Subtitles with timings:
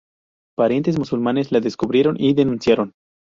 [0.57, 2.95] Parientes musulmanes la descubrieron y denunciaron.